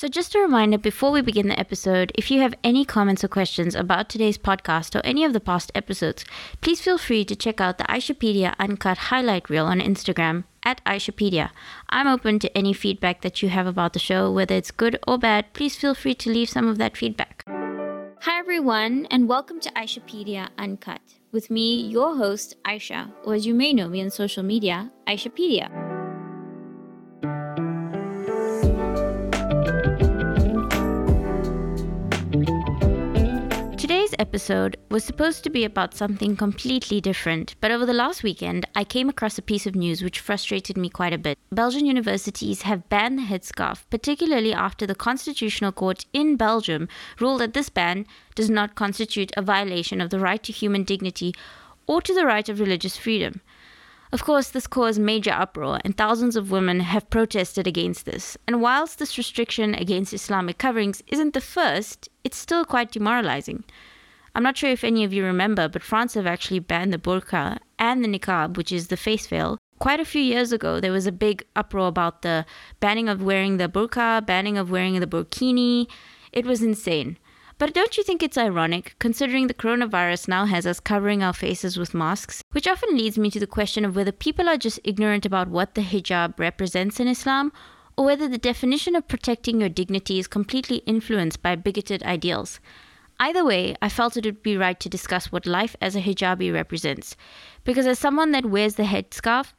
So, 0.00 0.08
just 0.08 0.34
a 0.34 0.38
reminder 0.40 0.78
before 0.78 1.10
we 1.10 1.20
begin 1.20 1.48
the 1.48 1.60
episode 1.60 2.10
if 2.14 2.30
you 2.30 2.40
have 2.40 2.54
any 2.64 2.86
comments 2.86 3.22
or 3.22 3.28
questions 3.28 3.74
about 3.74 4.08
today's 4.08 4.38
podcast 4.38 4.96
or 4.96 5.04
any 5.04 5.24
of 5.24 5.34
the 5.34 5.40
past 5.40 5.70
episodes, 5.74 6.24
please 6.62 6.80
feel 6.80 6.96
free 6.96 7.22
to 7.26 7.36
check 7.36 7.60
out 7.60 7.76
the 7.76 7.84
Aishapedia 7.84 8.54
Uncut 8.58 8.96
highlight 9.12 9.50
reel 9.50 9.66
on 9.66 9.78
Instagram 9.78 10.44
at 10.64 10.82
Aishapedia. 10.86 11.50
I'm 11.90 12.06
open 12.06 12.38
to 12.38 12.56
any 12.56 12.72
feedback 12.72 13.20
that 13.20 13.42
you 13.42 13.50
have 13.50 13.66
about 13.66 13.92
the 13.92 13.98
show, 13.98 14.32
whether 14.32 14.54
it's 14.54 14.70
good 14.70 14.98
or 15.06 15.18
bad. 15.18 15.52
Please 15.52 15.76
feel 15.76 15.94
free 15.94 16.14
to 16.14 16.30
leave 16.30 16.48
some 16.48 16.66
of 16.66 16.78
that 16.78 16.96
feedback. 16.96 17.44
Hi, 18.22 18.38
everyone, 18.38 19.06
and 19.10 19.28
welcome 19.28 19.60
to 19.60 19.70
Aishapedia 19.72 20.48
Uncut 20.56 21.02
with 21.30 21.50
me, 21.50 21.78
your 21.78 22.16
host, 22.16 22.56
Aisha, 22.64 23.12
or 23.22 23.34
as 23.34 23.46
you 23.46 23.52
may 23.52 23.74
know 23.74 23.86
me 23.86 24.00
on 24.00 24.08
social 24.08 24.42
media, 24.42 24.90
Aishapedia. 25.06 25.79
Episode 34.20 34.76
was 34.90 35.02
supposed 35.02 35.42
to 35.42 35.48
be 35.48 35.64
about 35.64 35.94
something 35.94 36.36
completely 36.36 37.00
different, 37.00 37.54
but 37.62 37.70
over 37.70 37.86
the 37.86 37.94
last 37.94 38.22
weekend, 38.22 38.66
I 38.74 38.84
came 38.84 39.08
across 39.08 39.38
a 39.38 39.42
piece 39.42 39.66
of 39.66 39.74
news 39.74 40.02
which 40.02 40.20
frustrated 40.20 40.76
me 40.76 40.90
quite 40.90 41.14
a 41.14 41.18
bit. 41.18 41.38
Belgian 41.50 41.86
universities 41.86 42.62
have 42.62 42.90
banned 42.90 43.18
the 43.18 43.22
headscarf, 43.22 43.84
particularly 43.88 44.52
after 44.52 44.86
the 44.86 44.94
Constitutional 44.94 45.72
Court 45.72 46.04
in 46.12 46.36
Belgium 46.36 46.86
ruled 47.18 47.40
that 47.40 47.54
this 47.54 47.70
ban 47.70 48.06
does 48.34 48.50
not 48.50 48.74
constitute 48.74 49.32
a 49.38 49.42
violation 49.42 50.02
of 50.02 50.10
the 50.10 50.20
right 50.20 50.42
to 50.42 50.52
human 50.52 50.84
dignity 50.84 51.34
or 51.86 52.02
to 52.02 52.14
the 52.14 52.26
right 52.26 52.48
of 52.50 52.60
religious 52.60 52.98
freedom. 52.98 53.40
Of 54.12 54.24
course, 54.24 54.50
this 54.50 54.66
caused 54.66 55.00
major 55.00 55.30
uproar, 55.30 55.78
and 55.82 55.96
thousands 55.96 56.36
of 56.36 56.50
women 56.50 56.80
have 56.80 57.08
protested 57.08 57.66
against 57.66 58.04
this. 58.04 58.36
And 58.46 58.60
whilst 58.60 58.98
this 58.98 59.16
restriction 59.16 59.74
against 59.74 60.12
Islamic 60.12 60.58
coverings 60.58 61.02
isn't 61.06 61.32
the 61.32 61.40
first, 61.40 62.10
it's 62.22 62.36
still 62.36 62.66
quite 62.66 62.92
demoralizing. 62.92 63.64
I'm 64.40 64.44
not 64.44 64.56
sure 64.56 64.70
if 64.70 64.84
any 64.84 65.04
of 65.04 65.12
you 65.12 65.22
remember, 65.22 65.68
but 65.68 65.82
France 65.82 66.14
have 66.14 66.26
actually 66.26 66.60
banned 66.60 66.94
the 66.94 66.98
burqa 66.98 67.58
and 67.78 68.02
the 68.02 68.08
niqab, 68.08 68.56
which 68.56 68.72
is 68.72 68.86
the 68.86 68.96
face 68.96 69.26
veil. 69.26 69.58
Quite 69.80 70.00
a 70.00 70.04
few 70.06 70.22
years 70.22 70.50
ago, 70.50 70.80
there 70.80 70.92
was 70.92 71.06
a 71.06 71.12
big 71.12 71.44
uproar 71.54 71.88
about 71.88 72.22
the 72.22 72.46
banning 72.80 73.10
of 73.10 73.22
wearing 73.22 73.58
the 73.58 73.68
burqa, 73.68 74.24
banning 74.24 74.56
of 74.56 74.70
wearing 74.70 74.98
the 74.98 75.06
burkini. 75.06 75.88
It 76.32 76.46
was 76.46 76.62
insane. 76.62 77.18
But 77.58 77.74
don't 77.74 77.98
you 77.98 78.02
think 78.02 78.22
it's 78.22 78.38
ironic, 78.38 78.94
considering 78.98 79.46
the 79.46 79.52
coronavirus 79.52 80.26
now 80.28 80.46
has 80.46 80.66
us 80.66 80.80
covering 80.80 81.22
our 81.22 81.34
faces 81.34 81.76
with 81.76 81.92
masks? 81.92 82.40
Which 82.52 82.66
often 82.66 82.96
leads 82.96 83.18
me 83.18 83.30
to 83.32 83.40
the 83.40 83.46
question 83.46 83.84
of 83.84 83.94
whether 83.94 84.10
people 84.10 84.48
are 84.48 84.56
just 84.56 84.80
ignorant 84.84 85.26
about 85.26 85.48
what 85.48 85.74
the 85.74 85.82
hijab 85.82 86.38
represents 86.38 86.98
in 86.98 87.08
Islam, 87.08 87.52
or 87.94 88.06
whether 88.06 88.26
the 88.26 88.38
definition 88.38 88.96
of 88.96 89.06
protecting 89.06 89.60
your 89.60 89.68
dignity 89.68 90.18
is 90.18 90.26
completely 90.26 90.76
influenced 90.86 91.42
by 91.42 91.56
bigoted 91.56 92.02
ideals. 92.04 92.58
Either 93.22 93.44
way, 93.44 93.76
I 93.82 93.90
felt 93.90 94.16
it 94.16 94.24
would 94.24 94.42
be 94.42 94.56
right 94.56 94.80
to 94.80 94.88
discuss 94.88 95.30
what 95.30 95.44
life 95.44 95.76
as 95.82 95.94
a 95.94 96.00
hijabi 96.00 96.50
represents. 96.52 97.16
Because 97.64 97.86
as 97.86 97.98
someone 97.98 98.32
that 98.32 98.46
wears 98.46 98.76
the 98.76 98.84
headscarf, 98.84 99.52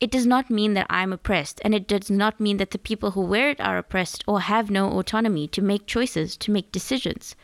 it 0.00 0.10
does 0.10 0.26
not 0.26 0.50
mean 0.50 0.74
that 0.74 0.88
I'm 0.90 1.12
oppressed, 1.12 1.60
and 1.64 1.76
it 1.76 1.86
does 1.86 2.10
not 2.10 2.40
mean 2.40 2.56
that 2.56 2.72
the 2.72 2.78
people 2.78 3.12
who 3.12 3.20
wear 3.20 3.50
it 3.50 3.60
are 3.60 3.78
oppressed 3.78 4.24
or 4.26 4.40
have 4.40 4.68
no 4.68 4.98
autonomy 4.98 5.46
to 5.48 5.62
make 5.62 5.86
choices, 5.86 6.36
to 6.38 6.50
make 6.50 6.72
decisions. 6.72 7.36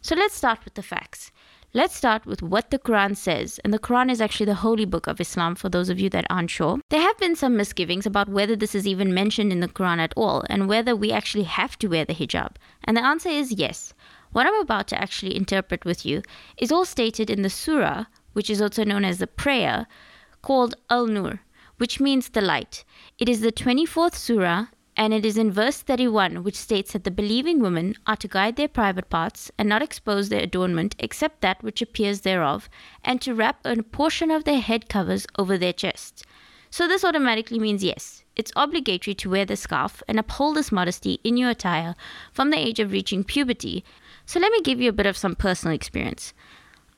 So 0.00 0.14
let's 0.14 0.34
start 0.34 0.64
with 0.64 0.72
the 0.74 0.82
facts. 0.82 1.30
Let's 1.74 1.94
start 1.94 2.24
with 2.24 2.42
what 2.42 2.70
the 2.70 2.78
Quran 2.78 3.14
says, 3.14 3.60
and 3.62 3.74
the 3.74 3.78
Quran 3.78 4.10
is 4.10 4.22
actually 4.22 4.46
the 4.46 4.54
holy 4.54 4.86
book 4.86 5.06
of 5.06 5.20
Islam 5.20 5.54
for 5.54 5.68
those 5.68 5.90
of 5.90 6.00
you 6.00 6.08
that 6.08 6.26
aren't 6.30 6.50
sure. 6.50 6.80
There 6.88 7.02
have 7.02 7.18
been 7.18 7.36
some 7.36 7.58
misgivings 7.58 8.06
about 8.06 8.30
whether 8.30 8.56
this 8.56 8.74
is 8.74 8.86
even 8.86 9.12
mentioned 9.12 9.52
in 9.52 9.60
the 9.60 9.68
Quran 9.68 9.98
at 9.98 10.14
all, 10.16 10.44
and 10.48 10.66
whether 10.66 10.96
we 10.96 11.12
actually 11.12 11.44
have 11.44 11.78
to 11.80 11.88
wear 11.88 12.06
the 12.06 12.14
hijab. 12.14 12.56
And 12.84 12.96
the 12.96 13.04
answer 13.04 13.28
is 13.28 13.52
yes. 13.52 13.92
What 14.32 14.46
I'm 14.46 14.60
about 14.60 14.88
to 14.88 15.00
actually 15.00 15.36
interpret 15.36 15.84
with 15.84 16.04
you 16.04 16.22
is 16.58 16.70
all 16.70 16.84
stated 16.84 17.30
in 17.30 17.42
the 17.42 17.50
surah, 17.50 18.04
which 18.34 18.50
is 18.50 18.60
also 18.60 18.84
known 18.84 19.04
as 19.04 19.18
the 19.18 19.26
prayer, 19.26 19.86
called 20.42 20.74
Al 20.90 21.06
Nur, 21.06 21.40
which 21.78 21.98
means 21.98 22.28
the 22.28 22.40
light. 22.40 22.84
It 23.18 23.28
is 23.28 23.40
the 23.40 23.52
24th 23.52 24.14
surah 24.14 24.66
and 24.98 25.14
it 25.14 25.24
is 25.24 25.38
in 25.38 25.52
verse 25.52 25.80
31 25.80 26.42
which 26.42 26.56
states 26.56 26.92
that 26.92 27.04
the 27.04 27.10
believing 27.10 27.60
women 27.60 27.94
are 28.06 28.16
to 28.16 28.28
guide 28.28 28.56
their 28.56 28.68
private 28.68 29.08
parts 29.08 29.50
and 29.56 29.68
not 29.68 29.80
expose 29.80 30.28
their 30.28 30.42
adornment 30.42 30.96
except 30.98 31.40
that 31.40 31.62
which 31.62 31.80
appears 31.80 32.20
thereof, 32.22 32.68
and 33.04 33.22
to 33.22 33.34
wrap 33.34 33.60
a 33.64 33.82
portion 33.82 34.30
of 34.30 34.44
their 34.44 34.60
head 34.60 34.88
covers 34.88 35.26
over 35.38 35.56
their 35.56 35.72
chests. 35.72 36.24
So 36.70 36.86
this 36.86 37.04
automatically 37.04 37.58
means 37.58 37.82
yes, 37.82 38.24
it's 38.36 38.52
obligatory 38.56 39.14
to 39.14 39.30
wear 39.30 39.44
the 39.44 39.56
scarf 39.56 40.02
and 40.06 40.18
uphold 40.18 40.56
this 40.56 40.72
modesty 40.72 41.20
in 41.24 41.36
your 41.36 41.50
attire 41.50 41.94
from 42.32 42.50
the 42.50 42.58
age 42.58 42.78
of 42.78 42.92
reaching 42.92 43.24
puberty 43.24 43.84
so 44.28 44.38
let 44.38 44.52
me 44.52 44.60
give 44.60 44.78
you 44.78 44.90
a 44.90 44.92
bit 44.92 45.06
of 45.06 45.16
some 45.16 45.34
personal 45.34 45.74
experience. 45.74 46.34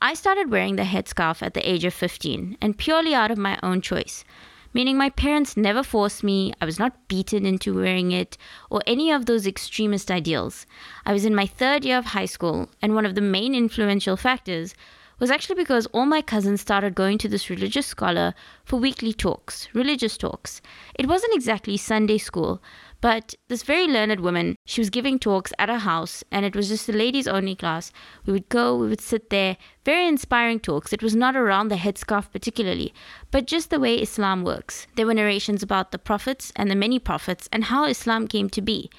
I 0.01 0.15
started 0.15 0.51
wearing 0.51 0.75
the 0.75 0.83
headscarf 0.83 1.41
at 1.41 1.53
the 1.53 1.65
age 1.67 1.85
of 1.85 1.93
15 1.93 2.57
and 2.59 2.77
purely 2.77 3.15
out 3.15 3.31
of 3.31 3.37
my 3.37 3.57
own 3.63 3.79
choice, 3.79 4.25
meaning 4.73 4.97
my 4.97 5.09
parents 5.09 5.55
never 5.55 5.81
forced 5.81 6.25
me, 6.25 6.51
I 6.59 6.65
was 6.65 6.77
not 6.77 7.07
beaten 7.07 7.45
into 7.45 7.73
wearing 7.73 8.11
it, 8.11 8.37
or 8.69 8.81
any 8.85 9.11
of 9.11 9.27
those 9.27 9.47
extremist 9.47 10.11
ideals. 10.11 10.65
I 11.05 11.13
was 11.13 11.23
in 11.23 11.33
my 11.33 11.45
third 11.45 11.85
year 11.85 11.99
of 11.99 12.07
high 12.07 12.25
school, 12.25 12.69
and 12.81 12.95
one 12.95 13.05
of 13.05 13.15
the 13.15 13.21
main 13.21 13.55
influential 13.55 14.17
factors 14.17 14.75
was 15.17 15.31
actually 15.31 15.55
because 15.55 15.85
all 15.93 16.05
my 16.05 16.21
cousins 16.21 16.59
started 16.59 16.95
going 16.95 17.17
to 17.19 17.29
this 17.29 17.49
religious 17.49 17.87
scholar 17.87 18.33
for 18.65 18.77
weekly 18.77 19.13
talks, 19.13 19.69
religious 19.73 20.17
talks. 20.17 20.61
It 20.95 21.07
wasn't 21.07 21.35
exactly 21.35 21.77
Sunday 21.77 22.17
school, 22.17 22.61
but 23.01 23.33
this 23.47 23.63
very 23.63 23.87
learned 23.87 24.19
woman, 24.19 24.55
she 24.65 24.79
was 24.79 24.91
giving 24.91 25.17
talks 25.17 25.51
at 25.57 25.69
her 25.69 25.79
house, 25.79 26.23
and 26.31 26.45
it 26.45 26.55
was 26.55 26.69
just 26.69 26.87
a 26.87 26.93
ladies 26.93 27.27
only 27.27 27.55
class. 27.55 27.91
We 28.25 28.33
would 28.33 28.47
go, 28.49 28.75
we 28.77 28.87
would 28.87 29.01
sit 29.01 29.31
there, 29.31 29.57
very 29.83 30.07
inspiring 30.07 30.59
talks. 30.59 30.93
It 30.93 31.01
was 31.01 31.15
not 31.15 31.35
around 31.35 31.69
the 31.69 31.75
headscarf 31.75 32.31
particularly, 32.31 32.93
but 33.31 33.47
just 33.47 33.71
the 33.71 33.79
way 33.79 33.95
Islam 33.95 34.43
works. 34.43 34.85
There 34.95 35.07
were 35.07 35.15
narrations 35.15 35.63
about 35.63 35.91
the 35.91 35.99
prophets 35.99 36.53
and 36.55 36.69
the 36.69 36.75
many 36.75 36.99
prophets 36.99 37.49
and 37.51 37.65
how 37.65 37.85
Islam 37.85 38.27
came 38.27 38.49
to 38.51 38.61
be. 38.61 38.89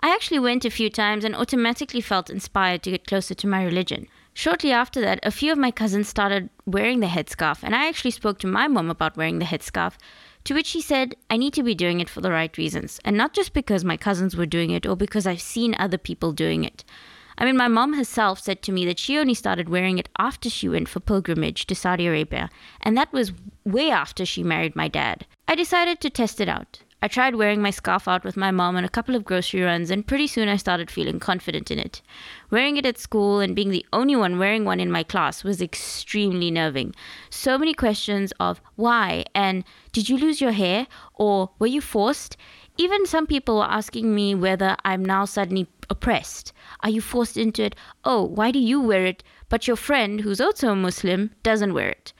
I 0.00 0.12
actually 0.12 0.40
went 0.40 0.64
a 0.64 0.70
few 0.70 0.90
times 0.90 1.24
and 1.24 1.36
automatically 1.36 2.00
felt 2.00 2.28
inspired 2.28 2.82
to 2.82 2.90
get 2.90 3.06
closer 3.06 3.34
to 3.34 3.46
my 3.46 3.62
religion. 3.62 4.08
Shortly 4.34 4.72
after 4.72 5.00
that, 5.02 5.20
a 5.22 5.30
few 5.30 5.52
of 5.52 5.58
my 5.58 5.70
cousins 5.70 6.08
started 6.08 6.48
wearing 6.64 7.00
the 7.00 7.06
headscarf, 7.06 7.62
and 7.62 7.74
I 7.74 7.86
actually 7.86 8.12
spoke 8.12 8.38
to 8.38 8.46
my 8.46 8.66
mom 8.66 8.90
about 8.90 9.16
wearing 9.16 9.38
the 9.38 9.44
headscarf. 9.44 9.92
To 10.44 10.54
which 10.54 10.72
he 10.72 10.80
said, 10.80 11.14
I 11.30 11.36
need 11.36 11.54
to 11.54 11.62
be 11.62 11.74
doing 11.74 12.00
it 12.00 12.08
for 12.08 12.20
the 12.20 12.32
right 12.32 12.56
reasons, 12.58 13.00
and 13.04 13.16
not 13.16 13.32
just 13.32 13.52
because 13.52 13.84
my 13.84 13.96
cousins 13.96 14.36
were 14.36 14.46
doing 14.46 14.70
it 14.70 14.86
or 14.86 14.96
because 14.96 15.26
I've 15.26 15.40
seen 15.40 15.76
other 15.78 15.98
people 15.98 16.32
doing 16.32 16.64
it. 16.64 16.84
I 17.38 17.44
mean, 17.44 17.56
my 17.56 17.68
mom 17.68 17.94
herself 17.94 18.40
said 18.40 18.62
to 18.62 18.72
me 18.72 18.84
that 18.86 18.98
she 18.98 19.18
only 19.18 19.34
started 19.34 19.68
wearing 19.68 19.98
it 19.98 20.08
after 20.18 20.50
she 20.50 20.68
went 20.68 20.88
for 20.88 21.00
pilgrimage 21.00 21.66
to 21.66 21.74
Saudi 21.74 22.06
Arabia, 22.06 22.50
and 22.80 22.96
that 22.96 23.12
was 23.12 23.32
way 23.64 23.90
after 23.90 24.26
she 24.26 24.42
married 24.42 24.76
my 24.76 24.88
dad. 24.88 25.26
I 25.48 25.54
decided 25.54 26.00
to 26.00 26.10
test 26.10 26.40
it 26.40 26.48
out. 26.48 26.80
I 27.04 27.08
tried 27.08 27.34
wearing 27.34 27.60
my 27.60 27.70
scarf 27.70 28.06
out 28.06 28.22
with 28.22 28.36
my 28.36 28.52
mom 28.52 28.76
on 28.76 28.84
a 28.84 28.88
couple 28.88 29.16
of 29.16 29.24
grocery 29.24 29.62
runs, 29.62 29.90
and 29.90 30.06
pretty 30.06 30.28
soon 30.28 30.48
I 30.48 30.56
started 30.56 30.88
feeling 30.88 31.18
confident 31.18 31.68
in 31.72 31.80
it. 31.80 32.00
Wearing 32.48 32.76
it 32.76 32.86
at 32.86 32.96
school 32.96 33.40
and 33.40 33.56
being 33.56 33.70
the 33.70 33.84
only 33.92 34.14
one 34.14 34.38
wearing 34.38 34.64
one 34.64 34.78
in 34.78 34.88
my 34.88 35.02
class 35.02 35.42
was 35.42 35.60
extremely 35.60 36.48
nerving. 36.48 36.94
So 37.28 37.58
many 37.58 37.74
questions 37.74 38.32
of 38.38 38.60
why 38.76 39.24
and 39.34 39.64
did 39.90 40.08
you 40.08 40.16
lose 40.16 40.40
your 40.40 40.52
hair 40.52 40.86
or 41.14 41.50
were 41.58 41.66
you 41.66 41.80
forced? 41.80 42.36
Even 42.78 43.04
some 43.04 43.26
people 43.26 43.58
were 43.58 43.64
asking 43.64 44.14
me 44.14 44.36
whether 44.36 44.76
I'm 44.84 45.04
now 45.04 45.24
suddenly 45.24 45.66
oppressed. 45.90 46.52
Are 46.84 46.90
you 46.90 47.00
forced 47.00 47.36
into 47.36 47.64
it? 47.64 47.74
Oh, 48.04 48.22
why 48.22 48.52
do 48.52 48.60
you 48.60 48.80
wear 48.80 49.06
it, 49.06 49.24
but 49.48 49.66
your 49.66 49.76
friend, 49.76 50.20
who's 50.20 50.40
also 50.40 50.68
a 50.68 50.76
Muslim, 50.76 51.32
doesn't 51.42 51.74
wear 51.74 51.88
it? 51.88 52.12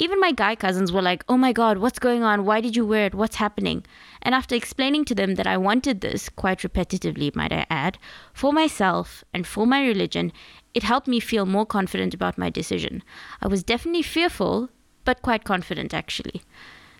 Even 0.00 0.20
my 0.20 0.30
guy 0.30 0.54
cousins 0.54 0.92
were 0.92 1.02
like, 1.02 1.24
Oh 1.28 1.36
my 1.36 1.52
god, 1.52 1.78
what's 1.78 1.98
going 1.98 2.22
on? 2.22 2.44
Why 2.44 2.60
did 2.60 2.76
you 2.76 2.86
wear 2.86 3.06
it? 3.06 3.16
What's 3.16 3.36
happening? 3.36 3.84
And 4.22 4.32
after 4.32 4.54
explaining 4.54 5.04
to 5.06 5.14
them 5.14 5.34
that 5.34 5.46
I 5.46 5.56
wanted 5.56 6.00
this, 6.00 6.28
quite 6.28 6.60
repetitively, 6.60 7.34
might 7.34 7.52
I 7.52 7.66
add, 7.68 7.98
for 8.32 8.52
myself 8.52 9.24
and 9.34 9.44
for 9.44 9.66
my 9.66 9.84
religion, 9.84 10.32
it 10.72 10.84
helped 10.84 11.08
me 11.08 11.18
feel 11.18 11.46
more 11.46 11.66
confident 11.66 12.14
about 12.14 12.38
my 12.38 12.48
decision. 12.48 13.02
I 13.42 13.48
was 13.48 13.64
definitely 13.64 14.02
fearful, 14.02 14.68
but 15.04 15.22
quite 15.22 15.42
confident 15.42 15.92
actually. 15.92 16.42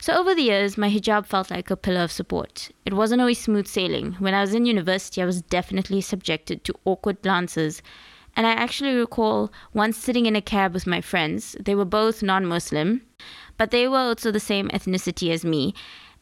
So, 0.00 0.16
over 0.16 0.34
the 0.34 0.42
years, 0.42 0.78
my 0.78 0.90
hijab 0.90 1.26
felt 1.26 1.50
like 1.50 1.70
a 1.70 1.76
pillar 1.76 2.02
of 2.02 2.12
support. 2.12 2.70
It 2.84 2.94
wasn't 2.94 3.20
always 3.20 3.40
smooth 3.40 3.66
sailing. 3.66 4.14
When 4.14 4.34
I 4.34 4.40
was 4.40 4.54
in 4.54 4.64
university, 4.66 5.22
I 5.22 5.26
was 5.26 5.42
definitely 5.42 6.00
subjected 6.00 6.64
to 6.64 6.74
awkward 6.84 7.22
glances 7.22 7.82
and 8.36 8.46
I 8.46 8.52
actually 8.52 8.94
recall 8.94 9.52
once 9.72 9.96
sitting 9.96 10.26
in 10.26 10.36
a 10.36 10.40
cab 10.40 10.72
with 10.74 10.86
my 10.86 11.00
friends. 11.00 11.56
They 11.60 11.74
were 11.74 11.84
both 11.84 12.22
non 12.22 12.46
Muslim, 12.46 13.02
but 13.56 13.70
they 13.70 13.88
were 13.88 13.98
also 13.98 14.30
the 14.30 14.40
same 14.40 14.68
ethnicity 14.68 15.30
as 15.32 15.44
me. 15.44 15.74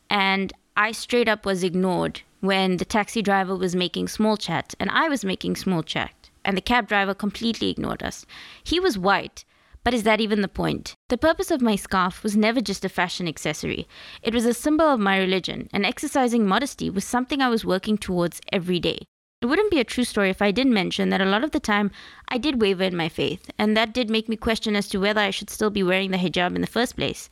And 0.08 0.52
I 0.76 0.92
straight 0.92 1.28
up 1.28 1.44
was 1.44 1.64
ignored 1.64 2.22
when 2.40 2.76
the 2.76 2.84
taxi 2.84 3.22
driver 3.22 3.56
was 3.56 3.74
making 3.74 4.08
small 4.08 4.36
chat 4.36 4.74
and 4.78 4.90
I 4.90 5.08
was 5.08 5.24
making 5.24 5.56
small 5.56 5.82
chat. 5.82 6.30
And 6.44 6.56
the 6.56 6.62
cab 6.62 6.86
driver 6.86 7.14
completely 7.14 7.70
ignored 7.70 8.02
us. 8.02 8.24
He 8.62 8.78
was 8.78 8.98
white, 8.98 9.44
but 9.82 9.94
is 9.94 10.02
that 10.02 10.20
even 10.20 10.42
the 10.42 10.48
point? 10.48 10.94
The 11.08 11.18
purpose 11.18 11.50
of 11.50 11.60
my 11.60 11.76
scarf 11.76 12.22
was 12.22 12.36
never 12.36 12.60
just 12.60 12.84
a 12.84 12.88
fashion 12.88 13.28
accessory. 13.28 13.86
It 14.22 14.34
was 14.34 14.44
a 14.44 14.54
symbol 14.54 14.86
of 14.86 15.00
my 15.00 15.16
religion, 15.18 15.68
and 15.72 15.86
exercising 15.86 16.46
modesty 16.46 16.90
was 16.90 17.04
something 17.04 17.40
I 17.40 17.48
was 17.48 17.64
working 17.64 17.96
towards 17.96 18.40
every 18.52 18.80
day. 18.80 19.06
It 19.42 19.46
wouldn't 19.46 19.70
be 19.70 19.80
a 19.80 19.84
true 19.84 20.04
story 20.04 20.30
if 20.30 20.40
I 20.40 20.50
didn't 20.50 20.72
mention 20.72 21.10
that 21.10 21.20
a 21.20 21.26
lot 21.26 21.44
of 21.44 21.50
the 21.50 21.60
time 21.60 21.90
I 22.26 22.38
did 22.38 22.62
waver 22.62 22.84
in 22.84 22.96
my 22.96 23.10
faith, 23.10 23.50
and 23.58 23.76
that 23.76 23.92
did 23.92 24.08
make 24.08 24.30
me 24.30 24.36
question 24.36 24.74
as 24.74 24.88
to 24.88 24.98
whether 24.98 25.20
I 25.20 25.28
should 25.28 25.50
still 25.50 25.68
be 25.68 25.82
wearing 25.82 26.10
the 26.10 26.16
hijab 26.16 26.54
in 26.54 26.62
the 26.62 26.66
first 26.66 26.96
place. 26.96 27.28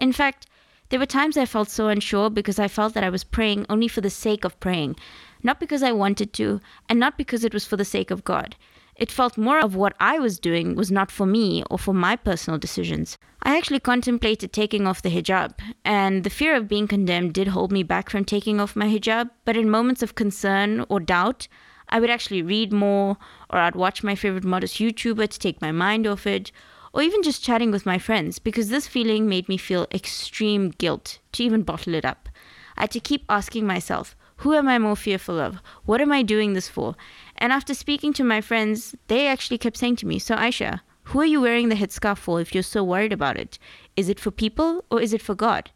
In 0.00 0.12
fact, 0.12 0.46
there 0.88 0.98
were 0.98 1.06
times 1.06 1.36
I 1.36 1.46
felt 1.46 1.70
so 1.70 1.86
unsure 1.86 2.28
because 2.28 2.58
I 2.58 2.66
felt 2.66 2.92
that 2.94 3.04
I 3.04 3.08
was 3.08 3.22
praying 3.22 3.66
only 3.68 3.86
for 3.86 4.00
the 4.00 4.10
sake 4.10 4.42
of 4.42 4.58
praying, 4.58 4.96
not 5.44 5.60
because 5.60 5.84
I 5.84 5.92
wanted 5.92 6.32
to, 6.32 6.60
and 6.88 6.98
not 6.98 7.16
because 7.16 7.44
it 7.44 7.54
was 7.54 7.64
for 7.64 7.76
the 7.76 7.84
sake 7.84 8.10
of 8.10 8.24
God. 8.24 8.56
It 8.96 9.10
felt 9.10 9.36
more 9.36 9.58
of 9.58 9.74
what 9.74 9.94
I 9.98 10.18
was 10.18 10.38
doing 10.38 10.76
was 10.76 10.90
not 10.90 11.10
for 11.10 11.26
me 11.26 11.64
or 11.68 11.78
for 11.78 11.92
my 11.92 12.14
personal 12.14 12.58
decisions. 12.58 13.18
I 13.42 13.56
actually 13.56 13.80
contemplated 13.80 14.52
taking 14.52 14.86
off 14.86 15.02
the 15.02 15.10
hijab, 15.10 15.58
and 15.84 16.22
the 16.22 16.30
fear 16.30 16.54
of 16.54 16.68
being 16.68 16.86
condemned 16.86 17.34
did 17.34 17.48
hold 17.48 17.72
me 17.72 17.82
back 17.82 18.08
from 18.08 18.24
taking 18.24 18.60
off 18.60 18.76
my 18.76 18.86
hijab. 18.86 19.30
But 19.44 19.56
in 19.56 19.68
moments 19.68 20.02
of 20.02 20.14
concern 20.14 20.86
or 20.88 21.00
doubt, 21.00 21.48
I 21.88 22.00
would 22.00 22.08
actually 22.08 22.42
read 22.42 22.72
more, 22.72 23.16
or 23.50 23.58
I'd 23.58 23.74
watch 23.74 24.02
my 24.02 24.14
favorite 24.14 24.44
modest 24.44 24.76
YouTuber 24.76 25.28
to 25.28 25.38
take 25.38 25.60
my 25.60 25.72
mind 25.72 26.06
off 26.06 26.26
it, 26.26 26.52
or 26.92 27.02
even 27.02 27.22
just 27.22 27.42
chatting 27.42 27.72
with 27.72 27.84
my 27.84 27.98
friends, 27.98 28.38
because 28.38 28.68
this 28.68 28.86
feeling 28.86 29.28
made 29.28 29.48
me 29.48 29.56
feel 29.56 29.88
extreme 29.92 30.70
guilt 30.70 31.18
to 31.32 31.42
even 31.42 31.62
bottle 31.62 31.94
it 31.94 32.04
up. 32.04 32.28
I 32.76 32.82
had 32.82 32.92
to 32.92 33.00
keep 33.00 33.24
asking 33.28 33.66
myself, 33.66 34.16
who 34.38 34.54
am 34.54 34.68
I 34.68 34.78
more 34.78 34.96
fearful 34.96 35.38
of? 35.38 35.58
What 35.84 36.00
am 36.00 36.10
I 36.10 36.22
doing 36.22 36.54
this 36.54 36.68
for? 36.68 36.96
And 37.36 37.52
after 37.52 37.74
speaking 37.74 38.12
to 38.14 38.24
my 38.24 38.40
friends, 38.40 38.94
they 39.08 39.26
actually 39.26 39.58
kept 39.58 39.76
saying 39.76 39.96
to 39.96 40.06
me, 40.06 40.18
So, 40.18 40.36
Aisha, 40.36 40.80
who 41.04 41.20
are 41.20 41.26
you 41.26 41.40
wearing 41.40 41.68
the 41.68 41.74
headscarf 41.74 42.18
for 42.18 42.40
if 42.40 42.54
you're 42.54 42.62
so 42.62 42.82
worried 42.82 43.12
about 43.12 43.36
it? 43.36 43.58
Is 43.96 44.08
it 44.08 44.20
for 44.20 44.30
people 44.30 44.84
or 44.90 45.00
is 45.00 45.12
it 45.12 45.22
for 45.22 45.34
God? 45.34 45.70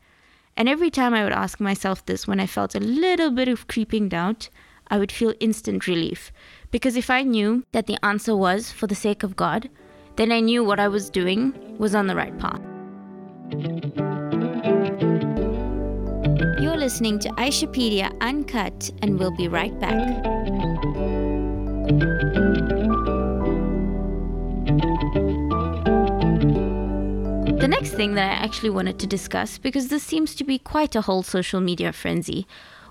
And 0.56 0.68
every 0.68 0.90
time 0.90 1.14
I 1.14 1.22
would 1.22 1.32
ask 1.32 1.60
myself 1.60 2.04
this 2.06 2.26
when 2.26 2.40
I 2.40 2.46
felt 2.46 2.74
a 2.74 2.80
little 2.80 3.30
bit 3.30 3.48
of 3.48 3.68
creeping 3.68 4.08
doubt, 4.08 4.48
I 4.88 4.98
would 4.98 5.12
feel 5.12 5.34
instant 5.38 5.86
relief. 5.86 6.32
Because 6.70 6.96
if 6.96 7.10
I 7.10 7.22
knew 7.22 7.64
that 7.72 7.86
the 7.86 8.02
answer 8.04 8.34
was 8.34 8.72
for 8.72 8.86
the 8.86 8.94
sake 8.94 9.22
of 9.22 9.36
God, 9.36 9.68
then 10.16 10.32
I 10.32 10.40
knew 10.40 10.64
what 10.64 10.80
I 10.80 10.88
was 10.88 11.10
doing 11.10 11.54
was 11.78 11.94
on 11.94 12.06
the 12.08 12.16
right 12.16 12.36
path. 12.38 12.60
You're 16.60 16.76
listening 16.76 17.18
to 17.20 17.28
Aishapedia 17.30 18.12
Uncut, 18.20 18.90
and 19.00 19.18
we'll 19.18 19.36
be 19.36 19.46
right 19.46 19.78
back. 19.78 20.24
The 21.88 21.94
next 27.66 27.92
thing 27.92 28.14
that 28.14 28.30
I 28.30 28.44
actually 28.44 28.68
wanted 28.68 28.98
to 28.98 29.06
discuss, 29.06 29.56
because 29.56 29.88
this 29.88 30.02
seems 30.02 30.34
to 30.34 30.44
be 30.44 30.58
quite 30.58 30.94
a 30.94 31.00
whole 31.00 31.22
social 31.22 31.62
media 31.62 31.94
frenzy, 31.94 32.46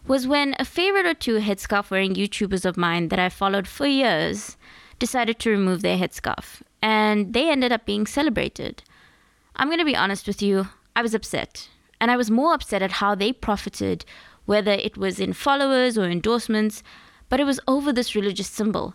was 0.07 0.25
when 0.25 0.55
a 0.57 0.65
favorite 0.65 1.05
or 1.05 1.13
two 1.13 1.39
headscarf 1.39 1.91
wearing 1.91 2.15
YouTubers 2.15 2.65
of 2.65 2.75
mine 2.75 3.09
that 3.09 3.19
I 3.19 3.29
followed 3.29 3.67
for 3.67 3.85
years 3.85 4.57
decided 4.97 5.37
to 5.39 5.51
remove 5.51 5.83
their 5.83 5.99
headscarf, 5.99 6.63
and 6.81 7.35
they 7.35 7.51
ended 7.51 7.71
up 7.71 7.85
being 7.85 8.07
celebrated. 8.07 8.81
I'm 9.55 9.67
going 9.67 9.77
to 9.77 9.85
be 9.85 9.95
honest 9.95 10.25
with 10.25 10.41
you, 10.41 10.69
I 10.95 11.03
was 11.03 11.13
upset. 11.13 11.69
And 12.01 12.09
I 12.09 12.17
was 12.17 12.31
more 12.31 12.55
upset 12.55 12.81
at 12.81 12.93
how 12.93 13.13
they 13.13 13.31
profited, 13.31 14.05
whether 14.45 14.71
it 14.71 14.97
was 14.97 15.19
in 15.19 15.33
followers 15.33 15.99
or 15.99 16.05
endorsements, 16.05 16.81
but 17.29 17.39
it 17.39 17.45
was 17.45 17.59
over 17.67 17.91
this 17.91 18.15
religious 18.15 18.47
symbol. 18.47 18.93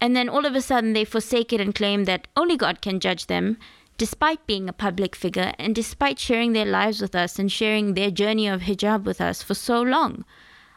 And 0.00 0.16
then 0.16 0.28
all 0.28 0.46
of 0.46 0.54
a 0.54 0.62
sudden 0.62 0.92
they 0.92 1.04
forsake 1.04 1.52
it 1.52 1.60
and 1.60 1.74
claim 1.74 2.04
that 2.04 2.28
only 2.36 2.56
God 2.56 2.80
can 2.80 3.00
judge 3.00 3.26
them, 3.26 3.58
despite 3.98 4.46
being 4.46 4.68
a 4.68 4.72
public 4.72 5.14
figure 5.14 5.52
and 5.58 5.74
despite 5.74 6.18
sharing 6.18 6.52
their 6.52 6.64
lives 6.64 7.02
with 7.02 7.14
us 7.14 7.38
and 7.38 7.52
sharing 7.52 7.92
their 7.92 8.10
journey 8.10 8.48
of 8.48 8.62
hijab 8.62 9.04
with 9.04 9.20
us 9.20 9.42
for 9.42 9.54
so 9.54 9.82
long. 9.82 10.24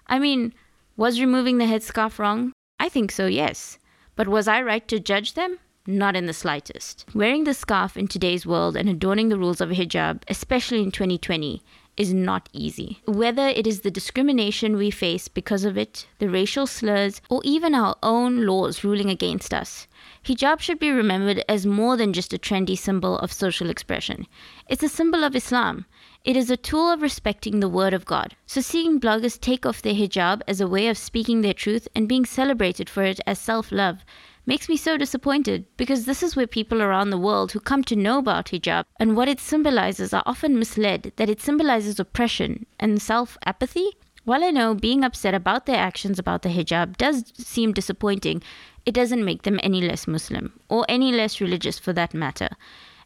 I 0.08 0.20
mean, 0.20 0.54
was 0.98 1.22
removing 1.22 1.58
the 1.58 1.66
headscarf 1.66 2.20
wrong? 2.20 2.52
I 2.80 2.90
think 2.90 3.12
so, 3.12 3.26
yes. 3.26 3.80
But 4.16 4.28
was 4.28 4.48
I 4.48 4.62
right 4.62 4.86
to 4.90 5.00
judge 5.00 5.36
them? 5.36 5.60
Not 5.88 6.16
in 6.16 6.26
the 6.26 6.34
slightest. 6.34 7.06
Wearing 7.14 7.46
the 7.46 7.54
scarf 7.54 7.98
in 7.98 8.08
today's 8.08 8.46
world 8.46 8.76
and 8.76 8.88
adorning 8.90 9.30
the 9.30 9.38
rules 9.38 9.60
of 9.60 9.70
hijab, 9.70 10.24
especially 10.28 10.82
in 10.82 10.92
2020, 10.92 11.62
is 11.96 12.14
not 12.14 12.50
easy. 12.54 13.02
Whether 13.06 13.48
it 13.48 13.68
is 13.68 13.82
the 13.82 13.92
discrimination 13.92 14.76
we 14.76 14.90
face 14.90 15.28
because 15.28 15.64
of 15.64 15.78
it, 15.78 16.08
the 16.20 16.30
racial 16.30 16.66
slurs, 16.66 17.22
or 17.30 17.42
even 17.44 17.76
our 17.76 17.96
own 18.02 18.46
laws 18.46 18.84
ruling 18.84 19.10
against 19.10 19.54
us, 19.54 19.88
hijab 20.26 20.60
should 20.60 20.80
be 20.80 20.90
remembered 20.90 21.44
as 21.48 21.66
more 21.66 21.96
than 21.96 22.14
just 22.14 22.34
a 22.34 22.38
trendy 22.38 22.78
symbol 22.78 23.18
of 23.20 23.32
social 23.32 23.70
expression. 23.70 24.26
It's 24.68 24.84
a 24.84 24.90
symbol 24.90 25.24
of 25.24 25.36
Islam. 25.36 25.86
It 26.24 26.38
is 26.38 26.50
a 26.50 26.58
tool 26.58 26.90
of 26.90 27.02
respecting 27.02 27.60
the 27.60 27.70
word 27.70 27.94
of 27.94 28.06
God. 28.06 28.36
So 28.46 28.62
seeing 28.62 29.00
bloggers 29.00 29.40
take 29.40 29.66
off 29.66 29.82
their 29.82 29.94
hijab 29.94 30.42
as 30.48 30.62
a 30.62 30.68
way 30.68 30.88
of 30.88 30.98
speaking 30.98 31.42
their 31.42 31.54
truth 31.54 31.88
and 31.94 32.08
being 32.08 32.26
celebrated 32.26 32.90
for 32.90 33.04
it 33.04 33.20
as 33.28 33.40
self-love 33.40 34.06
makes 34.46 34.68
me 34.68 34.76
so 34.76 34.98
disappointed 34.98 35.66
because 35.78 36.06
this 36.06 36.22
is 36.22 36.36
where 36.36 36.48
people 36.48 36.82
around 36.82 37.10
the 37.10 37.18
world 37.18 37.52
who 37.52 37.60
come 37.60 37.84
to 37.84 37.96
know 37.96 38.18
about 38.20 38.48
hijab 38.48 38.84
and 39.00 39.16
what 39.16 39.30
it 39.30 39.40
symbolizes 39.40 40.14
are 40.14 40.24
often 40.26 40.60
misled 40.60 41.14
that 41.16 41.30
it 41.30 41.42
symbolizes 41.42 42.00
oppression 42.00 42.66
and 42.80 43.02
self 43.02 43.38
apathy. 43.46 43.92
While 44.26 44.44
I 44.44 44.52
know 44.52 44.74
being 44.74 45.04
upset 45.04 45.34
about 45.34 45.66
their 45.66 45.78
actions 45.78 46.20
about 46.20 46.42
the 46.42 46.50
hijab 46.50 46.98
does 46.98 47.32
seem 47.36 47.74
disappointing, 47.74 48.42
it 48.86 48.94
doesn't 48.94 49.26
make 49.26 49.44
them 49.44 49.60
any 49.64 49.82
less 49.82 50.08
Muslim 50.08 50.60
or 50.70 50.86
any 50.90 51.12
less 51.12 51.40
religious 51.40 51.80
for 51.80 51.94
that 51.94 52.14
matter. 52.14 52.50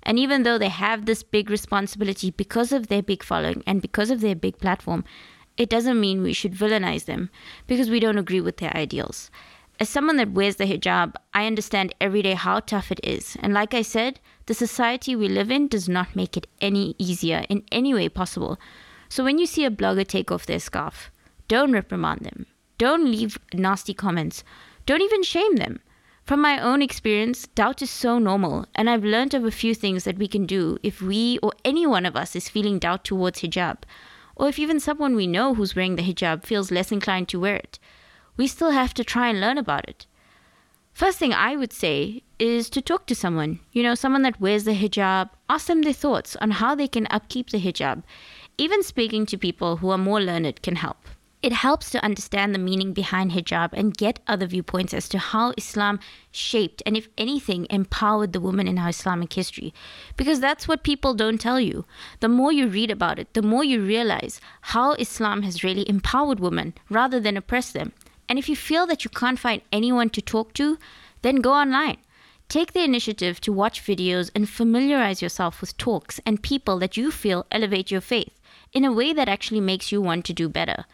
And 0.04 0.18
even 0.18 0.44
though 0.44 0.58
they 0.58 0.70
have 0.70 1.06
this 1.06 1.24
big 1.24 1.50
responsibility 1.50 2.32
because 2.32 2.72
of 2.72 2.88
their 2.88 3.04
big 3.04 3.24
following 3.24 3.64
and 3.68 3.82
because 3.82 4.10
of 4.10 4.22
their 4.22 4.36
big 4.36 4.58
platform, 4.58 5.04
it 5.58 5.70
doesn't 5.70 6.00
mean 6.00 6.22
we 6.22 6.34
should 6.34 6.54
villainize 6.54 7.06
them 7.06 7.30
because 7.66 7.90
we 7.90 8.00
don't 8.00 8.18
agree 8.18 8.42
with 8.42 8.58
their 8.58 8.76
ideals 8.78 9.32
as 9.80 9.90
someone 9.90 10.18
that 10.18 10.32
wears 10.32 10.56
the 10.56 10.66
hijab, 10.66 11.16
I 11.34 11.46
understand 11.46 11.94
every 12.02 12.24
day 12.24 12.34
how 12.34 12.60
tough 12.60 12.92
it 12.92 13.00
is. 13.04 13.38
And 13.42 13.54
like 13.54 13.74
I 13.76 13.84
said, 13.84 14.20
the 14.48 14.56
society 14.56 15.16
we 15.16 15.30
live 15.30 15.52
in 15.52 15.68
does 15.68 15.88
not 15.88 16.16
make 16.16 16.36
it 16.36 16.48
any 16.60 16.96
easier 16.98 17.46
in 17.48 17.64
any 17.72 17.94
way 17.94 18.10
possible. 18.10 18.60
So 19.08 19.24
when 19.24 19.38
you 19.38 19.46
see 19.46 19.66
a 19.66 19.72
blogger 19.72 20.08
take 20.08 20.32
off 20.32 20.48
their 20.48 20.60
scarf, 20.60 21.12
don't 21.48 21.72
reprimand 21.72 22.22
them. 22.22 22.48
Don't 22.80 23.06
leave 23.06 23.38
nasty 23.54 23.94
comments. 23.94 24.44
Don't 24.86 25.02
even 25.02 25.22
shame 25.22 25.58
them. 25.58 25.80
From 26.26 26.42
my 26.42 26.60
own 26.60 26.82
experience, 26.82 27.48
doubt 27.48 27.82
is 27.82 27.90
so 27.90 28.20
normal, 28.20 28.66
and 28.76 28.90
I've 28.90 29.04
learned 29.04 29.34
of 29.34 29.46
a 29.46 29.52
few 29.52 29.74
things 29.74 30.04
that 30.04 30.18
we 30.18 30.28
can 30.28 30.46
do 30.46 30.78
if 30.84 31.02
we 31.02 31.40
or 31.42 31.54
any 31.64 31.86
one 31.86 32.06
of 32.06 32.16
us 32.16 32.36
is 32.36 32.50
feeling 32.50 32.80
doubt 32.80 33.06
towards 33.06 33.42
hijab, 33.42 33.84
or 34.36 34.50
if 34.50 34.60
even 34.60 34.80
someone 34.80 35.16
we 35.16 35.28
know 35.28 35.54
who's 35.54 35.76
wearing 35.76 35.96
the 35.96 36.04
hijab 36.04 36.44
feels 36.44 36.72
less 36.72 36.92
inclined 36.92 37.30
to 37.30 37.40
wear 37.40 37.56
it 37.56 37.80
we 38.38 38.48
still 38.48 38.72
have 38.72 38.94
to 38.94 39.04
try 39.04 39.28
and 39.30 39.42
learn 39.42 39.58
about 39.58 39.90
it. 39.90 40.06
First 40.94 41.20
thing 41.20 41.34
I 41.34 41.56
would 41.56 41.74
say 41.74 42.24
is 42.40 42.70
to 42.72 42.82
talk 42.82 43.06
to 43.08 43.14
someone, 43.14 43.60
you 43.72 43.84
know, 43.84 43.94
someone 43.94 44.24
that 44.24 44.42
wears 44.42 44.64
the 44.64 44.72
hijab, 44.72 45.30
ask 45.50 45.68
them 45.68 45.84
their 45.84 45.94
thoughts 45.94 46.36
on 46.38 46.52
how 46.52 46.74
they 46.74 46.88
can 46.88 47.08
upkeep 47.12 47.50
the 47.50 47.60
hijab. 47.60 48.04
Even 48.58 48.82
speaking 48.82 49.28
to 49.28 49.38
people 49.38 49.78
who 49.78 49.92
are 49.92 49.98
more 50.00 50.20
learned 50.20 50.62
can 50.64 50.76
help. 50.76 50.98
It 51.44 51.54
helps 51.54 51.92
to 51.92 52.04
understand 52.04 52.56
the 52.56 52.60
meaning 52.60 52.94
behind 52.94 53.32
hijab 53.32 53.70
and 53.74 53.96
get 53.96 54.22
other 54.28 54.48
viewpoints 54.48 54.92
as 54.92 55.08
to 55.10 55.20
how 55.20 55.54
Islam 55.56 56.00
shaped 56.32 56.82
and, 56.84 56.98
if 56.98 57.10
anything, 57.16 57.68
empowered 57.70 58.34
the 58.34 58.42
woman 58.42 58.68
in 58.68 58.80
our 58.80 58.90
Islamic 58.90 59.34
history. 59.34 59.72
Because 60.16 60.40
that's 60.40 60.68
what 60.68 60.82
people 60.82 61.14
don't 61.14 61.40
tell 61.40 61.60
you. 61.60 61.86
The 62.22 62.28
more 62.28 62.52
you 62.52 62.68
read 62.68 62.90
about 62.90 63.20
it, 63.20 63.36
the 63.36 63.44
more 63.44 63.64
you 63.64 63.84
realize 63.84 64.42
how 64.62 64.94
Islam 64.94 65.44
has 65.44 65.64
really 65.64 65.88
empowered 65.88 66.40
women 66.40 66.74
rather 66.90 67.20
than 67.20 67.38
oppressed 67.38 67.74
them. 67.74 67.94
And 68.30 68.38
if 68.38 68.50
you 68.50 68.56
feel 68.56 68.86
that 68.88 69.04
you 69.04 69.10
can't 69.10 69.40
find 69.40 69.62
anyone 69.72 70.10
to 70.12 70.22
talk 70.22 70.54
to, 70.54 70.78
then 71.22 71.38
go 71.38 71.54
online. 71.54 71.98
Take 72.50 72.72
the 72.74 72.84
initiative 72.84 73.42
to 73.42 73.52
watch 73.52 73.84
videos 73.84 74.32
and 74.34 74.50
familiarize 74.50 75.22
yourself 75.22 75.60
with 75.60 75.78
talks 75.78 76.20
and 76.26 76.42
people 76.42 76.80
that 76.80 76.96
you 76.96 77.12
feel 77.12 77.46
elevate 77.52 77.92
your 77.92 78.02
faith 78.02 78.40
in 78.72 78.86
a 78.86 78.94
way 78.94 79.12
that 79.14 79.28
actually 79.28 79.60
makes 79.60 79.92
you 79.92 80.02
want 80.02 80.26
to 80.26 80.34
do 80.34 80.48
better. 80.48 80.86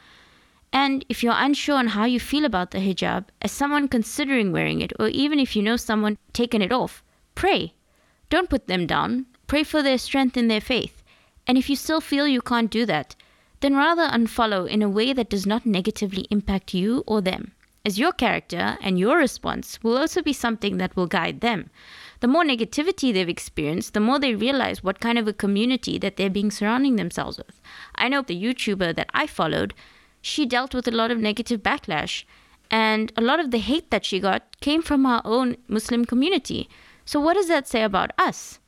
And 0.72 1.06
if 1.08 1.22
you're 1.22 1.36
unsure 1.36 1.78
on 1.78 1.88
how 1.90 2.06
you 2.06 2.20
feel 2.20 2.46
about 2.46 2.72
the 2.72 2.80
hijab, 2.80 3.26
as 3.44 3.52
someone 3.52 3.88
considering 3.88 4.52
wearing 4.52 4.82
it, 4.82 4.92
or 5.00 5.08
even 5.10 5.40
if 5.40 5.56
you 5.56 5.62
know 5.62 5.78
someone 5.78 6.18
taken 6.34 6.64
it 6.64 6.72
off, 6.72 7.04
pray. 7.36 7.74
Don't 8.32 8.50
put 8.50 8.66
them 8.66 8.88
down. 8.88 9.28
Pray 9.46 9.64
for 9.64 9.84
their 9.84 10.00
strength 10.00 10.36
in 10.36 10.48
their 10.48 10.62
faith. 10.62 11.04
And 11.46 11.60
if 11.60 11.70
you 11.70 11.76
still 11.76 12.02
feel 12.02 12.28
you 12.28 12.42
can't 12.42 12.72
do 12.72 12.88
that, 12.88 13.16
then 13.64 13.78
rather 13.78 14.10
unfollow 14.10 14.68
in 14.68 14.82
a 14.82 14.90
way 14.90 15.14
that 15.14 15.30
does 15.30 15.46
not 15.46 15.66
negatively 15.66 16.28
impact 16.30 16.74
you 16.74 17.02
or 17.08 17.22
them, 17.22 17.54
as 17.86 17.98
your 17.98 18.12
character 18.12 18.78
and 18.82 19.00
your 19.00 19.18
response 19.18 19.82
will 19.82 19.98
also 19.98 20.22
be 20.22 20.34
something 20.34 20.78
that 20.78 20.94
will 20.98 21.08
guide 21.08 21.40
them. 21.40 21.70
The 22.20 22.28
more 22.28 22.44
negativity 22.44 23.14
they've 23.14 23.30
experienced, 23.30 23.94
the 23.94 24.02
more 24.02 24.20
they 24.20 24.36
realize 24.36 24.84
what 24.84 25.00
kind 25.00 25.18
of 25.18 25.30
a 25.30 25.34
community 25.34 25.98
that 26.00 26.18
they're 26.18 26.30
being 26.30 26.52
surrounding 26.52 26.98
themselves 26.98 27.38
with. 27.38 27.62
I 27.96 28.10
know 28.10 28.22
the 28.22 28.36
YouTuber 28.36 28.98
that 28.98 29.10
I 29.14 29.28
followed, 29.28 29.74
she 30.22 30.46
dealt 30.46 30.74
with 30.74 30.86
a 30.90 30.92
lot 30.92 31.10
of 31.10 31.20
negative 31.20 31.64
backlash, 31.64 32.26
and 32.70 33.14
a 33.16 33.22
lot 33.22 33.40
of 33.40 33.52
the 33.52 33.60
hate 33.60 33.92
that 33.92 34.04
she 34.04 34.20
got 34.20 34.60
came 34.60 34.82
from 34.82 35.06
her 35.06 35.22
own 35.24 35.56
Muslim 35.70 36.04
community. 36.04 36.70
So, 37.06 37.22
what 37.22 37.36
does 37.36 37.48
that 37.48 37.70
say 37.70 37.84
about 37.84 38.12
us? 38.18 38.60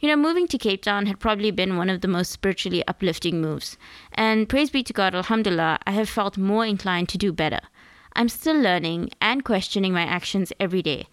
You 0.00 0.08
know, 0.08 0.16
moving 0.16 0.46
to 0.48 0.58
Cape 0.58 0.82
Town 0.82 1.06
had 1.06 1.18
probably 1.18 1.50
been 1.50 1.76
one 1.76 1.90
of 1.90 2.02
the 2.02 2.08
most 2.08 2.30
spiritually 2.30 2.86
uplifting 2.86 3.40
moves. 3.40 3.76
And 4.12 4.48
praise 4.48 4.70
be 4.70 4.84
to 4.84 4.92
God, 4.92 5.12
Alhamdulillah, 5.12 5.80
I 5.88 5.90
have 5.90 6.08
felt 6.08 6.38
more 6.38 6.64
inclined 6.64 7.08
to 7.08 7.18
do 7.18 7.32
better. 7.32 7.58
I'm 8.12 8.28
still 8.28 8.56
learning 8.56 9.10
and 9.20 9.44
questioning 9.44 9.92
my 9.92 10.02
actions 10.02 10.52
every 10.60 10.82
day. 10.82 11.08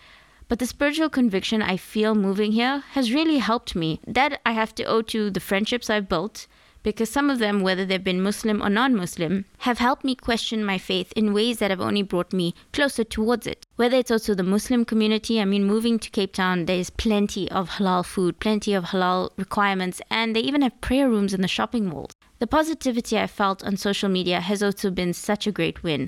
But 0.47 0.59
the 0.59 0.67
spiritual 0.67 1.09
conviction 1.09 1.63
I 1.63 1.77
feel 1.77 2.13
moving 2.13 2.51
here 2.51 2.83
has 2.91 3.11
really 3.11 3.39
helped 3.39 3.75
me. 3.75 4.01
That 4.05 4.39
I 4.45 4.51
have 4.51 4.75
to 4.75 4.83
owe 4.83 5.01
to 5.01 5.31
the 5.31 5.39
friendships 5.39 5.89
I've 5.89 6.07
built, 6.07 6.45
because 6.85 7.09
some 7.09 7.31
of 7.31 7.39
them, 7.39 7.61
whether 7.61 7.83
they've 7.83 8.03
been 8.03 8.21
Muslim 8.21 8.61
or 8.61 8.69
non 8.69 8.95
Muslim, 8.95 9.45
have 9.57 9.79
helped 9.79 10.03
me 10.03 10.13
question 10.13 10.63
my 10.63 10.77
faith 10.77 11.11
in 11.15 11.33
ways 11.33 11.57
that 11.57 11.71
have 11.71 11.81
only 11.81 12.03
brought 12.03 12.31
me 12.31 12.53
closer 12.73 13.03
towards 13.03 13.47
it. 13.47 13.65
Whether 13.75 13.97
it's 13.97 14.11
also 14.11 14.35
the 14.35 14.43
Muslim 14.43 14.85
community, 14.85 15.41
I 15.41 15.45
mean, 15.45 15.63
moving 15.63 15.97
to 15.97 16.11
Cape 16.11 16.33
Town, 16.33 16.65
there's 16.65 16.91
plenty 16.91 17.49
of 17.49 17.71
halal 17.71 18.05
food, 18.05 18.39
plenty 18.39 18.75
of 18.75 18.85
halal 18.85 19.31
requirements, 19.35 19.99
and 20.11 20.35
they 20.35 20.41
even 20.41 20.61
have 20.61 20.79
prayer 20.79 21.09
rooms 21.09 21.33
in 21.33 21.41
the 21.41 21.47
shopping 21.47 21.87
malls. 21.87 22.11
The 22.37 22.45
positivity 22.45 23.17
I 23.17 23.25
felt 23.25 23.63
on 23.63 23.77
social 23.77 24.07
media 24.07 24.39
has 24.39 24.61
also 24.61 24.91
been 24.91 25.13
such 25.13 25.47
a 25.47 25.51
great 25.51 25.81
win. 25.81 26.07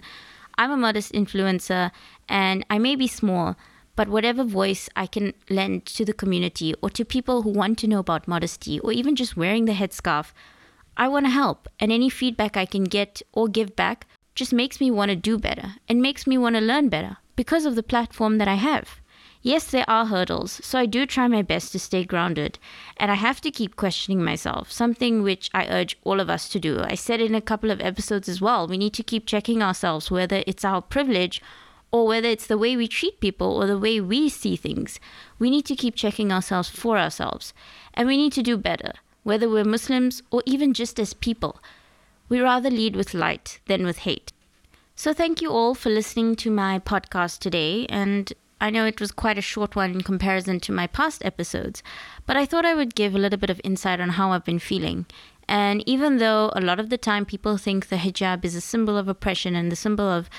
I'm 0.60 0.70
a 0.70 0.78
modest 0.78 1.12
influencer, 1.14 1.90
and 2.30 2.64
I 2.70 2.78
may 2.78 2.96
be 2.96 3.08
small, 3.08 3.56
but 3.96 4.10
whatever 4.10 4.44
voice 4.44 4.90
I 4.96 5.08
can 5.08 5.34
lend 5.50 5.88
to 5.88 6.06
the 6.06 6.14
community 6.14 6.76
or 6.84 6.92
to 6.92 7.04
people 7.04 7.42
who 7.42 7.50
want 7.50 7.80
to 7.80 7.88
know 7.88 7.98
about 7.98 8.28
modesty 8.28 8.80
or 8.80 8.92
even 8.92 9.16
just 9.16 9.36
wearing 9.36 9.66
the 9.66 9.74
headscarf, 9.74 10.34
I 11.00 11.08
want 11.08 11.28
to 11.28 11.30
help, 11.30 11.68
and 11.80 11.92
any 11.92 12.10
feedback 12.10 12.58
I 12.58 12.66
can 12.66 12.84
get 12.86 13.22
or 13.32 13.48
give 13.48 13.76
back 13.76 14.08
just 14.34 14.52
makes 14.52 14.82
me 14.82 14.90
want 14.90 15.10
to 15.10 15.16
do 15.16 15.38
better 15.38 15.76
and 15.88 16.02
makes 16.02 16.26
me 16.26 16.40
want 16.40 16.56
to 16.56 16.62
learn 16.62 16.90
better 16.90 17.18
because 17.36 17.68
of 17.68 17.76
the 17.76 17.84
platform 17.84 18.40
that 18.40 18.48
I 18.48 18.56
have. 18.56 19.00
Yes, 19.44 19.70
there 19.70 19.88
are 19.88 20.08
hurdles, 20.08 20.60
so 20.64 20.80
I 20.80 20.88
do 20.88 21.06
try 21.06 21.28
my 21.28 21.44
best 21.44 21.72
to 21.72 21.80
stay 21.80 22.04
grounded, 22.04 22.58
and 22.98 23.12
I 23.12 23.14
have 23.14 23.42
to 23.42 23.52
keep 23.52 23.76
questioning 23.76 24.24
myself, 24.24 24.72
something 24.72 25.22
which 25.22 25.52
I 25.54 25.68
urge 25.68 26.00
all 26.04 26.20
of 26.20 26.32
us 26.32 26.50
to 26.50 26.60
do. 26.60 26.82
I 26.82 26.96
said 26.96 27.22
in 27.22 27.36
a 27.36 27.42
couple 27.42 27.70
of 27.70 27.80
episodes 27.80 28.28
as 28.28 28.42
well, 28.42 28.68
we 28.68 28.80
need 28.80 28.96
to 28.96 29.04
keep 29.04 29.28
checking 29.28 29.62
ourselves 29.62 30.10
whether 30.10 30.44
it's 30.48 30.66
our 30.66 30.82
privilege 30.82 31.44
or 31.92 32.08
whether 32.08 32.28
it's 32.28 32.48
the 32.48 32.58
way 32.58 32.76
we 32.76 32.88
treat 32.88 33.20
people 33.20 33.56
or 33.56 33.68
the 33.68 33.78
way 33.78 34.02
we 34.02 34.30
see 34.30 34.56
things. 34.56 35.00
We 35.38 35.52
need 35.52 35.66
to 35.68 35.76
keep 35.76 35.96
checking 35.96 36.32
ourselves 36.32 36.70
for 36.70 36.98
ourselves, 36.98 37.54
and 37.94 38.08
we 38.08 38.18
need 38.18 38.34
to 38.34 38.42
do 38.42 38.58
better 38.58 38.94
whether 39.28 39.50
we're 39.50 39.66
Muslims 39.66 40.24
or 40.32 40.42
even 40.46 40.74
just 40.74 40.98
as 41.02 41.14
people. 41.14 41.60
We 42.30 42.40
rather 42.40 42.70
lead 42.70 42.96
with 42.96 43.14
light 43.14 43.60
than 43.66 43.84
with 43.84 44.00
hate. 44.00 44.32
So, 44.96 45.14
thank 45.14 45.42
you 45.42 45.50
all 45.50 45.76
for 45.76 45.90
listening 45.90 46.38
to 46.38 46.50
my 46.50 46.80
podcast 46.80 47.40
today. 47.40 47.86
And 47.90 48.32
I 48.62 48.70
know 48.70 48.86
it 48.86 49.02
was 49.02 49.12
quite 49.12 49.38
a 49.38 49.42
short 49.42 49.76
one 49.76 49.92
in 49.92 50.02
comparison 50.02 50.62
to 50.62 50.72
my 50.72 50.88
past 50.88 51.26
episodes, 51.26 51.84
but 52.26 52.38
I 52.38 52.46
thought 52.46 52.66
I 52.66 52.74
would 52.74 52.96
give 52.96 53.14
a 53.14 53.20
little 53.20 53.38
bit 53.38 53.50
of 53.50 53.60
insight 53.66 54.00
on 54.00 54.12
how 54.12 54.32
I've 54.32 54.46
been 54.46 54.60
feeling. 54.60 55.06
And 55.46 55.84
even 55.86 56.20
though 56.20 56.54
a 56.56 56.62
lot 56.62 56.80
of 56.80 56.90
the 56.90 56.98
time 56.98 57.26
people 57.26 57.58
think 57.58 57.90
the 57.90 57.98
hijab 57.98 58.46
is 58.46 58.56
a 58.56 58.62
symbol 58.62 58.96
of 58.98 59.10
oppression 59.10 59.58
and 59.58 59.70
the 59.70 59.76
symbol 59.76 60.08
of 60.10 60.30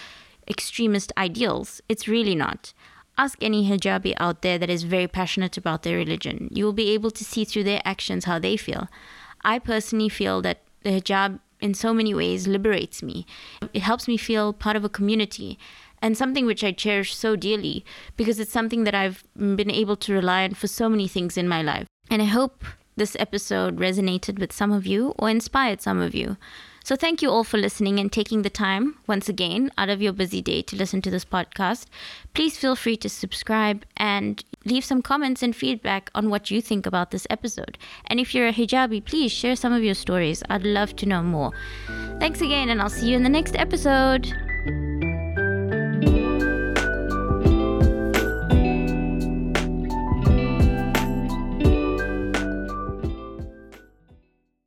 extremist 0.49 1.13
ideals, 1.19 1.83
it's 1.91 2.09
really 2.09 2.35
not. 2.35 2.73
Ask 3.19 3.43
any 3.43 3.69
hijabi 3.69 4.15
out 4.19 4.43
there 4.43 4.59
that 4.59 4.71
is 4.71 4.85
very 4.85 5.09
passionate 5.09 5.57
about 5.57 5.83
their 5.83 5.97
religion. 5.97 6.49
You 6.53 6.65
will 6.65 6.73
be 6.73 6.91
able 6.91 7.11
to 7.11 7.25
see 7.25 7.45
through 7.45 7.65
their 7.65 7.83
actions 7.85 8.27
how 8.27 8.39
they 8.39 8.57
feel. 8.57 8.89
I 9.43 9.59
personally 9.59 10.09
feel 10.09 10.41
that 10.43 10.63
the 10.85 10.91
hijab, 10.91 11.41
in 11.61 11.75
so 11.75 11.93
many 11.93 12.15
ways, 12.15 12.47
liberates 12.47 13.03
me. 13.03 13.27
It 13.75 13.83
helps 13.83 14.07
me 14.07 14.17
feel 14.17 14.53
part 14.53 14.77
of 14.77 14.85
a 14.85 14.89
community 14.89 15.59
and 16.01 16.17
something 16.17 16.47
which 16.47 16.63
I 16.63 16.71
cherish 16.71 17.17
so 17.17 17.35
dearly 17.35 17.85
because 18.17 18.39
it's 18.39 18.53
something 18.53 18.85
that 18.85 18.95
I've 18.95 19.25
been 19.37 19.71
able 19.71 19.97
to 19.97 20.13
rely 20.13 20.45
on 20.45 20.55
for 20.55 20.69
so 20.69 20.89
many 20.89 21.09
things 21.09 21.37
in 21.37 21.49
my 21.49 21.61
life. 21.61 21.89
And 22.09 22.23
I 22.23 22.27
hope 22.27 22.65
this 22.97 23.17
episode 23.19 23.79
resonated 23.79 24.39
with 24.39 24.53
some 24.53 24.71
of 24.71 24.87
you 24.87 25.15
or 25.19 25.29
inspired 25.29 25.81
some 25.81 26.01
of 26.01 26.15
you. 26.15 26.37
So, 26.89 26.97
thank 26.97 27.21
you 27.21 27.29
all 27.29 27.45
for 27.45 27.59
listening 27.59 27.99
and 27.99 28.11
taking 28.11 28.41
the 28.41 28.49
time, 28.49 28.95
once 29.07 29.29
again, 29.29 29.71
out 29.77 29.91
of 29.91 30.01
your 30.01 30.15
busy 30.15 30.41
day 30.41 30.63
to 30.63 30.75
listen 30.75 31.03
to 31.03 31.11
this 31.11 31.23
podcast. 31.23 31.85
Please 32.33 32.57
feel 32.57 32.75
free 32.75 32.97
to 32.97 33.11
subscribe 33.11 33.85
and 33.99 34.43
leave 34.65 34.87
some 34.87 35.03
comments 35.03 35.43
and 35.43 35.55
feedback 35.55 36.11
on 36.15 36.31
what 36.31 36.51
you 36.51 36.63
think 36.63 36.87
about 36.87 37.11
this 37.11 37.27
episode. 37.29 37.77
And 38.07 38.19
if 38.19 38.35
you're 38.35 38.49
a 38.49 38.55
hijabi, 38.55 39.05
please 39.05 39.31
share 39.31 39.55
some 39.55 39.75
of 39.75 39.85
your 39.85 39.93
stories. 39.93 40.43
I'd 40.49 40.63
love 40.63 40.97
to 40.97 41.05
know 41.05 41.23
more. 41.23 41.53
Thanks 42.21 42.41
again, 42.41 42.71
and 42.71 42.81
I'll 42.81 42.89
see 42.89 43.11
you 43.11 43.17
in 43.17 43.23
the 43.23 43.29
next 43.29 43.55
episode. 43.55 44.35